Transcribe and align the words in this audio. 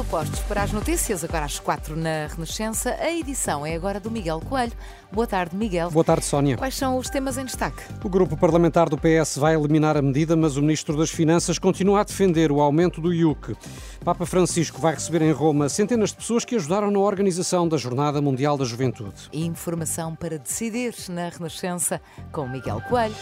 Tudo 0.00 0.04
postos 0.04 0.40
para 0.40 0.62
as 0.62 0.72
notícias, 0.72 1.24
agora 1.24 1.44
às 1.44 1.58
quatro 1.58 1.96
na 1.96 2.26
Renascença. 2.26 2.94
A 3.00 3.10
edição 3.10 3.66
é 3.66 3.74
agora 3.74 4.00
do 4.00 4.10
Miguel 4.10 4.40
Coelho. 4.40 4.72
Boa 5.12 5.26
tarde, 5.26 5.56
Miguel. 5.56 5.90
Boa 5.90 6.04
tarde, 6.04 6.24
Sónia. 6.24 6.56
Quais 6.56 6.74
são 6.74 6.96
os 6.96 7.10
temas 7.10 7.36
em 7.36 7.44
destaque? 7.44 7.82
O 8.02 8.08
grupo 8.08 8.36
parlamentar 8.36 8.88
do 8.88 8.96
PS 8.96 9.36
vai 9.36 9.54
eliminar 9.54 9.96
a 9.96 10.02
medida, 10.02 10.36
mas 10.36 10.56
o 10.56 10.62
Ministro 10.62 10.96
das 10.96 11.10
Finanças 11.10 11.58
continua 11.58 12.00
a 12.00 12.04
defender 12.04 12.50
o 12.50 12.60
aumento 12.60 13.00
do 13.00 13.12
IUC. 13.12 13.54
Papa 14.04 14.24
Francisco 14.24 14.80
vai 14.80 14.94
receber 14.94 15.22
em 15.22 15.32
Roma 15.32 15.68
centenas 15.68 16.10
de 16.10 16.16
pessoas 16.16 16.44
que 16.44 16.56
ajudaram 16.56 16.90
na 16.90 16.98
organização 16.98 17.68
da 17.68 17.76
Jornada 17.76 18.22
Mundial 18.22 18.56
da 18.56 18.64
Juventude. 18.64 19.28
Informação 19.32 20.14
para 20.14 20.38
decidir 20.38 20.94
na 21.08 21.28
Renascença 21.28 22.00
com 22.32 22.48
Miguel 22.48 22.80
Coelho. 22.88 23.14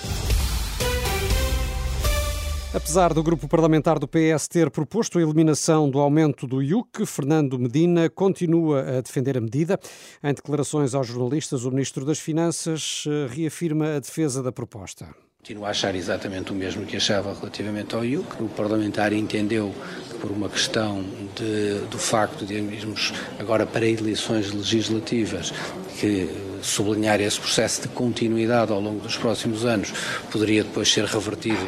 Apesar 2.79 3.13
do 3.13 3.25
grupo 3.25 3.49
parlamentar 3.49 3.99
do 3.99 4.07
PS 4.07 4.47
ter 4.47 4.71
proposto 4.71 5.19
a 5.19 5.21
eliminação 5.21 5.91
do 5.91 5.99
aumento 5.99 6.47
do 6.47 6.63
IUC, 6.63 7.05
Fernando 7.07 7.59
Medina 7.59 8.09
continua 8.09 8.99
a 8.99 9.01
defender 9.01 9.37
a 9.37 9.41
medida. 9.41 9.81
Em 10.23 10.33
declarações 10.33 10.95
aos 10.95 11.09
jornalistas, 11.09 11.65
o 11.65 11.73
Ministro 11.73 12.05
das 12.05 12.21
Finanças 12.21 13.03
eh, 13.09 13.35
reafirma 13.35 13.97
a 13.97 13.99
defesa 13.99 14.45
da 14.45 14.53
proposta. 14.53 15.09
Continuo 15.39 15.67
a 15.67 15.71
achar 15.71 15.97
exatamente 15.97 16.53
o 16.53 16.55
mesmo 16.55 16.87
que 16.87 16.97
achava 16.97 17.35
relativamente 17.35 17.97
ao 17.97 18.05
IUC. 18.05 18.45
O 18.45 18.49
parlamentar 18.49 19.13
entendeu 19.13 19.75
que 20.09 20.19
por 20.19 20.31
uma 20.31 20.49
questão 20.49 21.05
de, 21.35 21.81
do 21.91 21.99
facto 21.99 22.47
de 22.47 22.55
irmos 22.55 23.13
agora 23.41 23.67
para 23.67 23.87
eleições 23.87 24.53
legislativas, 24.53 25.53
que 25.99 26.31
sublinhar 26.63 27.21
esse 27.21 27.41
processo 27.41 27.83
de 27.83 27.89
continuidade 27.89 28.71
ao 28.71 28.81
longo 28.81 29.01
dos 29.01 29.17
próximos 29.17 29.65
anos 29.65 29.93
poderia 30.31 30.63
depois 30.63 30.89
ser 30.89 31.07
revertido 31.07 31.67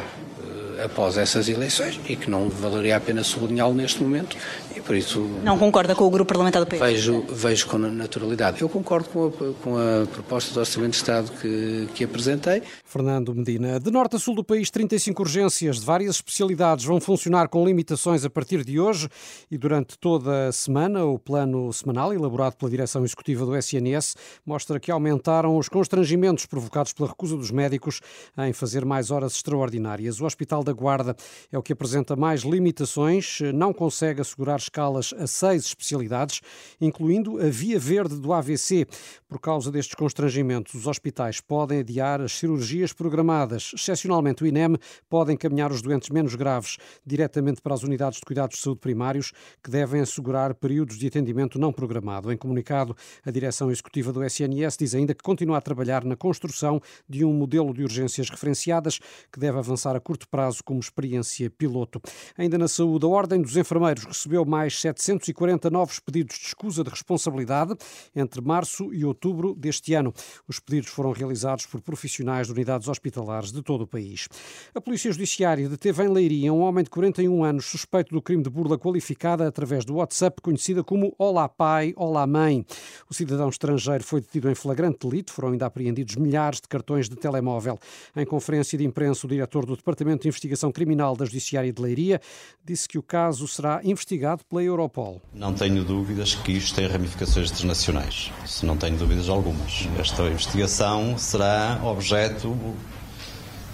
após 0.83 1.17
essas 1.17 1.47
eleições 1.47 1.99
e 2.07 2.15
que 2.15 2.29
não 2.29 2.49
valeria 2.49 2.97
a 2.97 2.99
pena 2.99 3.23
sublinhá-lo 3.23 3.73
neste 3.73 4.01
momento 4.01 4.35
e 4.75 4.79
por 4.79 4.95
isso... 4.95 5.19
Não 5.43 5.57
concorda 5.57 5.93
com 5.93 6.05
o 6.05 6.09
grupo 6.09 6.29
parlamentar 6.29 6.63
do 6.63 6.67
PS? 6.67 6.79
Vejo, 6.79 7.25
vejo 7.29 7.67
com 7.67 7.77
naturalidade. 7.77 8.61
Eu 8.61 8.69
concordo 8.69 9.09
com 9.09 9.27
a, 9.27 9.53
com 9.61 9.77
a 9.77 10.07
proposta 10.07 10.53
do 10.53 10.59
Orçamento 10.59 10.91
de 10.91 10.97
Estado 10.97 11.31
que, 11.31 11.89
que 11.93 12.03
apresentei. 12.03 12.63
Fernando 12.85 13.33
Medina. 13.35 13.79
De 13.79 13.91
norte 13.91 14.15
a 14.15 14.19
sul 14.19 14.35
do 14.35 14.43
país, 14.43 14.69
35 14.69 15.21
urgências 15.21 15.79
de 15.79 15.85
várias 15.85 16.15
especialidades 16.15 16.85
vão 16.85 17.01
funcionar 17.01 17.49
com 17.49 17.65
limitações 17.65 18.23
a 18.23 18.29
partir 18.29 18.63
de 18.63 18.79
hoje 18.79 19.09
e 19.49 19.57
durante 19.57 19.97
toda 19.97 20.47
a 20.47 20.51
semana. 20.51 21.05
O 21.05 21.19
plano 21.19 21.71
semanal, 21.73 22.13
elaborado 22.13 22.55
pela 22.55 22.71
direção 22.71 23.03
executiva 23.03 23.45
do 23.45 23.55
SNS, 23.55 24.15
mostra 24.45 24.79
que 24.79 24.91
aumentaram 24.91 25.57
os 25.57 25.67
constrangimentos 25.67 26.45
provocados 26.45 26.93
pela 26.93 27.09
recusa 27.09 27.35
dos 27.35 27.51
médicos 27.51 27.99
em 28.37 28.53
fazer 28.53 28.85
mais 28.85 29.11
horas 29.11 29.33
extraordinárias. 29.33 30.21
O 30.21 30.25
Hospital 30.25 30.63
da 30.63 30.70
Guarda 30.73 31.15
é 31.51 31.57
o 31.57 31.63
que 31.63 31.73
apresenta 31.73 32.15
mais 32.15 32.41
limitações, 32.41 33.39
não 33.53 33.73
consegue 33.73 34.21
assegurar 34.21 34.59
escalas 34.59 35.13
a 35.17 35.27
seis 35.27 35.65
especialidades, 35.65 36.41
incluindo 36.79 37.39
a 37.39 37.49
via 37.49 37.79
verde 37.79 38.15
do 38.15 38.33
AVC. 38.33 38.85
Por 39.27 39.39
causa 39.39 39.71
destes 39.71 39.95
constrangimentos, 39.95 40.73
os 40.73 40.87
hospitais 40.87 41.39
podem 41.39 41.79
adiar 41.79 42.21
as 42.21 42.33
cirurgias 42.33 42.93
programadas. 42.93 43.71
Excepcionalmente, 43.73 44.43
o 44.43 44.47
INEM 44.47 44.75
pode 45.09 45.31
encaminhar 45.31 45.71
os 45.71 45.81
doentes 45.81 46.09
menos 46.09 46.35
graves 46.35 46.77
diretamente 47.05 47.61
para 47.61 47.73
as 47.73 47.83
unidades 47.83 48.19
de 48.19 48.25
cuidados 48.25 48.57
de 48.57 48.63
saúde 48.63 48.81
primários, 48.81 49.31
que 49.63 49.69
devem 49.69 50.01
assegurar 50.01 50.53
períodos 50.55 50.97
de 50.97 51.07
atendimento 51.07 51.59
não 51.59 51.71
programado. 51.71 52.31
Em 52.31 52.37
comunicado, 52.37 52.95
a 53.25 53.31
direção 53.31 53.71
executiva 53.71 54.11
do 54.11 54.23
SNS 54.23 54.77
diz 54.77 54.95
ainda 54.95 55.13
que 55.13 55.23
continua 55.23 55.57
a 55.57 55.61
trabalhar 55.61 56.03
na 56.03 56.15
construção 56.15 56.81
de 57.07 57.23
um 57.23 57.33
modelo 57.33 57.73
de 57.73 57.83
urgências 57.83 58.29
referenciadas 58.29 58.99
que 59.31 59.39
deve 59.39 59.57
avançar 59.57 59.95
a 59.95 59.99
curto 59.99 60.27
prazo 60.27 60.60
como 60.61 60.79
experiência 60.79 61.49
piloto. 61.49 62.01
Ainda 62.37 62.57
na 62.57 62.67
saúde, 62.67 63.05
a 63.05 63.09
Ordem 63.09 63.41
dos 63.41 63.57
Enfermeiros 63.57 64.03
recebeu 64.03 64.45
mais 64.45 64.79
740 64.79 65.69
novos 65.69 65.99
pedidos 65.99 66.37
de 66.37 66.45
escusa 66.45 66.83
de 66.83 66.89
responsabilidade 66.89 67.75
entre 68.15 68.41
março 68.41 68.93
e 68.93 69.03
outubro 69.05 69.55
deste 69.55 69.93
ano. 69.93 70.13
Os 70.47 70.59
pedidos 70.59 70.89
foram 70.89 71.11
realizados 71.11 71.65
por 71.65 71.81
profissionais 71.81 72.47
de 72.47 72.53
unidades 72.53 72.87
hospitalares 72.87 73.51
de 73.51 73.61
todo 73.61 73.81
o 73.81 73.87
país. 73.87 74.27
A 74.73 74.81
Polícia 74.81 75.11
Judiciária 75.11 75.67
deteve 75.67 76.03
em 76.03 76.09
Leiria 76.09 76.53
um 76.53 76.61
homem 76.61 76.83
de 76.83 76.89
41 76.89 77.43
anos 77.43 77.65
suspeito 77.65 78.13
do 78.13 78.21
crime 78.21 78.43
de 78.43 78.49
burla 78.49 78.77
qualificada 78.77 79.47
através 79.47 79.85
do 79.85 79.95
WhatsApp, 79.95 80.41
conhecida 80.41 80.83
como 80.83 81.13
Olá 81.17 81.47
Pai, 81.47 81.93
Olá 81.95 82.25
Mãe. 82.27 82.65
O 83.09 83.13
cidadão 83.13 83.49
estrangeiro 83.49 84.03
foi 84.03 84.21
detido 84.21 84.49
em 84.49 84.55
flagrante 84.55 85.07
delito, 85.07 85.31
foram 85.31 85.49
ainda 85.49 85.65
apreendidos 85.65 86.15
milhares 86.15 86.59
de 86.61 86.67
cartões 86.67 87.09
de 87.09 87.15
telemóvel. 87.15 87.79
Em 88.15 88.25
conferência 88.25 88.77
de 88.77 88.85
imprensa, 88.85 89.25
o 89.25 89.29
diretor 89.29 89.65
do 89.65 89.75
Departamento 89.75 90.23
de 90.23 90.27
Investigação 90.27 90.50
Criminal 90.71 91.15
da 91.15 91.25
Judiciária 91.25 91.71
de 91.71 91.81
Leiria 91.81 92.19
disse 92.65 92.87
que 92.87 92.97
o 92.97 93.03
caso 93.03 93.47
será 93.47 93.81
investigado 93.83 94.43
pela 94.45 94.63
Europol. 94.63 95.21
Não 95.33 95.53
tenho 95.53 95.83
dúvidas 95.83 96.35
que 96.35 96.53
isto 96.53 96.75
tem 96.75 96.87
ramificações 96.87 97.51
internacionais. 97.51 98.31
Não 98.63 98.75
tenho 98.75 98.97
dúvidas 98.97 99.29
algumas. 99.29 99.87
Esta 99.97 100.23
investigação 100.23 101.17
será 101.17 101.79
objeto 101.83 102.57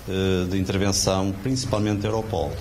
eh, 0.07 0.45
de 0.49 0.57
intervenção 0.57 1.33
principalmente 1.43 2.01
da 2.01 2.07
Europol, 2.07 2.53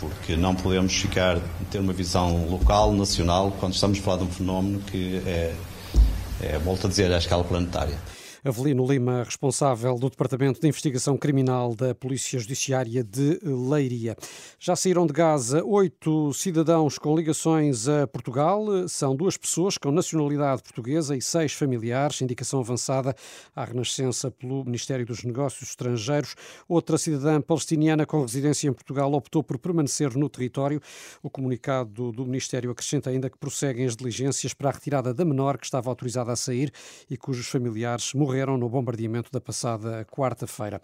porque 0.00 0.36
não 0.36 0.54
podemos 0.54 0.94
ficar 0.94 1.38
ter 1.70 1.78
uma 1.78 1.92
visão 1.92 2.48
local, 2.48 2.92
nacional, 2.92 3.54
quando 3.60 3.74
estamos 3.74 3.98
a 3.98 4.02
falar 4.02 4.18
de 4.18 4.24
um 4.24 4.30
fenómeno 4.30 4.80
que 4.80 5.22
é, 5.26 5.54
é 6.40 6.58
volto 6.58 6.86
a 6.86 6.90
dizer, 6.90 7.12
à 7.12 7.18
escala 7.18 7.44
planetária. 7.44 7.98
Avelino 8.44 8.86
Lima, 8.86 9.22
responsável 9.22 9.98
do 9.98 10.10
Departamento 10.10 10.60
de 10.60 10.68
Investigação 10.68 11.16
Criminal 11.16 11.74
da 11.74 11.94
Polícia 11.94 12.38
Judiciária 12.38 13.02
de 13.02 13.40
Leiria. 13.42 14.14
Já 14.58 14.76
saíram 14.76 15.06
de 15.06 15.14
Gaza 15.14 15.64
oito 15.64 16.30
cidadãos 16.34 16.98
com 16.98 17.16
ligações 17.16 17.88
a 17.88 18.06
Portugal. 18.06 18.86
São 18.86 19.16
duas 19.16 19.38
pessoas 19.38 19.78
com 19.78 19.90
nacionalidade 19.90 20.62
portuguesa 20.62 21.16
e 21.16 21.22
seis 21.22 21.54
familiares. 21.54 22.20
Indicação 22.20 22.60
avançada 22.60 23.16
à 23.56 23.64
Renascença 23.64 24.30
pelo 24.30 24.62
Ministério 24.62 25.06
dos 25.06 25.24
Negócios 25.24 25.70
Estrangeiros. 25.70 26.34
Outra 26.68 26.98
cidadã 26.98 27.40
palestiniana 27.40 28.04
com 28.04 28.20
residência 28.20 28.68
em 28.68 28.74
Portugal 28.74 29.10
optou 29.14 29.42
por 29.42 29.56
permanecer 29.56 30.14
no 30.18 30.28
território. 30.28 30.82
O 31.22 31.30
comunicado 31.30 32.12
do 32.12 32.26
Ministério 32.26 32.70
acrescenta 32.70 33.08
ainda 33.08 33.30
que 33.30 33.38
prosseguem 33.38 33.86
as 33.86 33.96
diligências 33.96 34.52
para 34.52 34.68
a 34.68 34.72
retirada 34.72 35.14
da 35.14 35.24
menor 35.24 35.56
que 35.56 35.64
estava 35.64 35.88
autorizada 35.88 36.30
a 36.30 36.36
sair 36.36 36.70
e 37.08 37.16
cujos 37.16 37.46
familiares 37.46 38.12
morreram 38.12 38.33
morreram 38.34 38.58
no 38.58 38.68
bombardeamento 38.68 39.30
da 39.30 39.40
passada 39.40 40.04
quarta-feira. 40.06 40.80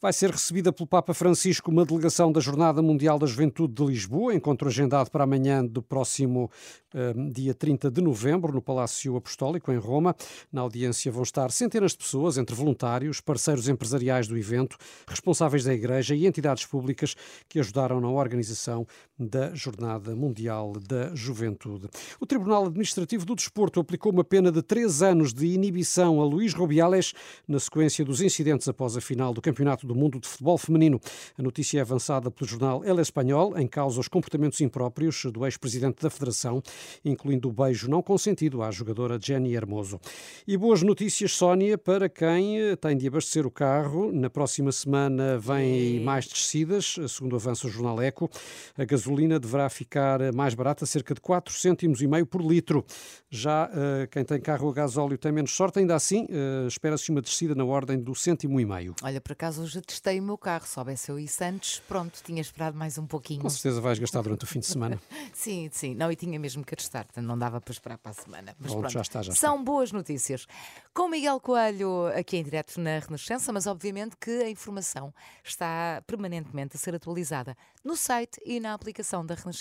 Vai 0.00 0.12
ser 0.12 0.30
recebida 0.30 0.72
pelo 0.72 0.86
Papa 0.86 1.12
Francisco 1.12 1.68
uma 1.68 1.84
delegação 1.84 2.30
da 2.30 2.40
Jornada 2.40 2.80
Mundial 2.80 3.18
da 3.18 3.26
Juventude 3.26 3.74
de 3.74 3.84
Lisboa, 3.84 4.32
encontro 4.32 4.68
agendado 4.68 5.10
para 5.10 5.24
amanhã 5.24 5.64
do 5.64 5.82
próximo 5.82 6.48
uh, 6.94 7.32
dia 7.32 7.54
30 7.54 7.90
de 7.90 8.00
novembro, 8.00 8.52
no 8.52 8.62
Palácio 8.62 9.16
Apostólico, 9.16 9.72
em 9.72 9.78
Roma. 9.78 10.14
Na 10.52 10.60
audiência 10.60 11.10
vão 11.10 11.24
estar 11.24 11.50
centenas 11.50 11.90
de 11.90 11.98
pessoas, 11.98 12.38
entre 12.38 12.54
voluntários, 12.54 13.20
parceiros 13.20 13.68
empresariais 13.68 14.28
do 14.28 14.38
evento, 14.38 14.76
responsáveis 15.08 15.64
da 15.64 15.74
Igreja 15.74 16.14
e 16.14 16.24
entidades 16.24 16.64
públicas 16.64 17.16
que 17.48 17.58
ajudaram 17.58 18.00
na 18.00 18.08
organização 18.08 18.86
da 19.18 19.52
Jornada 19.54 20.14
Mundial 20.14 20.74
da 20.88 21.12
Juventude. 21.16 21.88
O 22.20 22.26
Tribunal 22.26 22.66
Administrativo 22.66 23.26
do 23.26 23.34
Desporto 23.34 23.80
aplicou 23.80 24.12
uma 24.12 24.22
pena 24.24 24.52
de 24.52 24.62
três 24.62 25.02
anos 25.02 25.34
de 25.34 25.46
inibição 25.46 26.20
a 26.20 26.24
Luís 26.24 26.52
Rubiales 26.92 27.14
na 27.48 27.58
sequência 27.58 28.04
dos 28.04 28.20
incidentes 28.20 28.68
após 28.68 28.96
a 28.96 29.00
final 29.00 29.32
do 29.32 29.40
Campeonato 29.40 29.86
do 29.86 29.94
Mundo 29.94 30.20
de 30.20 30.28
Futebol 30.28 30.58
Feminino. 30.58 31.00
A 31.38 31.42
notícia 31.42 31.78
é 31.78 31.80
avançada 31.80 32.30
pelo 32.30 32.48
jornal 32.48 32.84
El 32.84 33.00
Espanhol, 33.00 33.58
em 33.58 33.66
causa 33.66 33.98
os 33.98 34.08
comportamentos 34.08 34.60
impróprios 34.60 35.24
do 35.32 35.44
ex-presidente 35.46 36.02
da 36.02 36.10
Federação, 36.10 36.62
incluindo 37.04 37.48
o 37.48 37.52
beijo 37.52 37.88
não 37.88 38.02
consentido 38.02 38.62
à 38.62 38.70
jogadora 38.70 39.18
Jenny 39.20 39.54
Hermoso. 39.54 39.98
E 40.46 40.56
boas 40.56 40.82
notícias, 40.82 41.32
Sónia, 41.32 41.78
para 41.78 42.08
quem 42.08 42.58
tem 42.80 42.96
de 42.96 43.08
abastecer 43.08 43.46
o 43.46 43.50
carro. 43.50 44.12
Na 44.12 44.28
próxima 44.28 44.70
semana 44.70 45.38
vêm 45.38 46.00
mais 46.00 46.26
descidas, 46.26 46.96
segundo 47.08 47.36
avança 47.36 47.66
o 47.66 47.70
jornal 47.70 48.00
Eco. 48.00 48.30
A 48.76 48.84
gasolina 48.84 49.38
deverá 49.38 49.68
ficar 49.68 50.32
mais 50.32 50.54
barata, 50.54 50.84
cerca 50.86 51.14
de 51.14 51.20
4 51.20 51.52
cêntimos 51.54 52.02
e 52.02 52.06
meio 52.06 52.26
por 52.26 52.42
litro. 52.42 52.84
Já 53.30 53.66
uh, 53.66 54.08
quem 54.10 54.24
tem 54.24 54.40
carro 54.40 54.68
a 54.68 54.72
gasóleo 54.72 55.16
tem 55.16 55.32
menos 55.32 55.52
sorte, 55.52 55.78
ainda 55.78 55.94
assim, 55.94 56.24
uh, 56.24 56.66
espera-se 56.82 57.12
uma 57.12 57.22
descida 57.22 57.54
na 57.54 57.64
ordem 57.64 57.96
do 57.96 58.12
cêntimo 58.12 58.58
e 58.58 58.66
meio. 58.66 58.96
Olha, 59.02 59.20
por 59.20 59.32
acaso 59.34 59.62
hoje 59.62 59.80
testei 59.82 60.18
o 60.18 60.22
meu 60.22 60.36
carro, 60.36 60.66
soubesse 60.66 61.12
eu 61.12 61.16
isso 61.16 61.44
antes, 61.44 61.78
pronto, 61.86 62.20
tinha 62.24 62.40
esperado 62.40 62.76
mais 62.76 62.98
um 62.98 63.06
pouquinho. 63.06 63.40
Com 63.40 63.48
certeza 63.48 63.80
vais 63.80 64.00
gastar 64.00 64.20
durante 64.20 64.42
o 64.42 64.46
fim 64.48 64.58
de 64.58 64.66
semana. 64.66 65.00
sim, 65.32 65.70
sim, 65.70 65.94
não, 65.94 66.10
e 66.10 66.16
tinha 66.16 66.40
mesmo 66.40 66.64
que 66.64 66.74
testar, 66.74 67.04
portanto 67.04 67.24
não 67.24 67.38
dava 67.38 67.60
para 67.60 67.70
esperar 67.70 67.98
para 67.98 68.10
a 68.10 68.14
semana. 68.14 68.56
Mas 68.58 68.72
pronto, 68.72 68.90
já 68.90 69.00
está, 69.00 69.22
já 69.22 69.32
São 69.32 69.54
está. 69.54 69.64
boas 69.64 69.92
notícias. 69.92 70.44
Com 70.92 71.08
Miguel 71.08 71.38
Coelho 71.38 72.08
aqui 72.18 72.36
em 72.36 72.42
direto 72.42 72.80
na 72.80 72.98
Renascença, 72.98 73.52
mas 73.52 73.68
obviamente 73.68 74.16
que 74.16 74.42
a 74.42 74.50
informação 74.50 75.14
está 75.44 76.02
permanentemente 76.04 76.76
a 76.76 76.80
ser 76.80 76.96
atualizada 76.96 77.56
no 77.84 77.94
site 77.94 78.40
e 78.44 78.58
na 78.58 78.74
aplicação 78.74 79.24
da 79.24 79.36
Renascença. 79.36 79.52